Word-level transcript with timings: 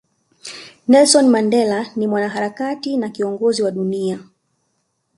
Nelson 0.87 1.27
Mandela 1.29 1.87
ni 1.95 2.07
Mwanaharakati 2.07 2.97
na 2.97 3.09
Kiongozi 3.09 3.63
wa 3.63 3.71
dunia 3.71 4.19